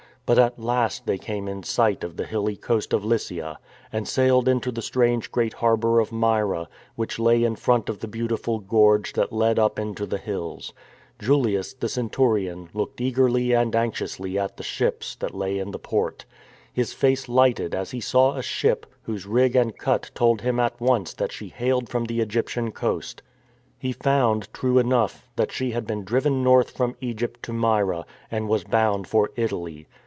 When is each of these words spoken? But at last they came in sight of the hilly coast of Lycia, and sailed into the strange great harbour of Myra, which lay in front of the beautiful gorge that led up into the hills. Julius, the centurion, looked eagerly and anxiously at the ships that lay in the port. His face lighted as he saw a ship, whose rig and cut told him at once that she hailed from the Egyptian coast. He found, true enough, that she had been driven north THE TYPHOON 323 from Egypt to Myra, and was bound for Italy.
But 0.23 0.37
at 0.39 0.57
last 0.57 1.05
they 1.07 1.17
came 1.17 1.49
in 1.49 1.61
sight 1.63 2.05
of 2.05 2.15
the 2.15 2.25
hilly 2.25 2.55
coast 2.55 2.93
of 2.93 3.03
Lycia, 3.03 3.59
and 3.91 4.07
sailed 4.07 4.47
into 4.47 4.71
the 4.71 4.81
strange 4.81 5.29
great 5.29 5.51
harbour 5.55 5.99
of 5.99 6.13
Myra, 6.13 6.69
which 6.95 7.19
lay 7.19 7.43
in 7.43 7.57
front 7.57 7.89
of 7.89 7.99
the 7.99 8.07
beautiful 8.07 8.59
gorge 8.59 9.11
that 9.11 9.33
led 9.33 9.59
up 9.59 9.77
into 9.77 10.05
the 10.05 10.19
hills. 10.19 10.71
Julius, 11.19 11.73
the 11.73 11.89
centurion, 11.89 12.69
looked 12.73 13.01
eagerly 13.01 13.51
and 13.51 13.75
anxiously 13.75 14.39
at 14.39 14.55
the 14.55 14.63
ships 14.63 15.17
that 15.17 15.35
lay 15.35 15.59
in 15.59 15.71
the 15.71 15.77
port. 15.79 16.23
His 16.71 16.93
face 16.93 17.27
lighted 17.27 17.75
as 17.75 17.91
he 17.91 17.99
saw 17.99 18.35
a 18.37 18.43
ship, 18.43 18.85
whose 19.01 19.25
rig 19.25 19.53
and 19.57 19.77
cut 19.77 20.11
told 20.15 20.41
him 20.43 20.61
at 20.61 20.79
once 20.79 21.13
that 21.13 21.33
she 21.33 21.49
hailed 21.49 21.89
from 21.89 22.05
the 22.05 22.21
Egyptian 22.21 22.71
coast. 22.71 23.21
He 23.77 23.91
found, 23.91 24.47
true 24.53 24.77
enough, 24.79 25.27
that 25.35 25.51
she 25.51 25.71
had 25.71 25.85
been 25.85 26.05
driven 26.05 26.41
north 26.41 26.67
THE 26.67 26.71
TYPHOON 26.73 26.93
323 27.01 27.01
from 27.01 27.09
Egypt 27.33 27.43
to 27.43 27.51
Myra, 27.51 28.05
and 28.29 28.47
was 28.47 28.63
bound 28.63 29.07
for 29.09 29.31
Italy. 29.35 29.87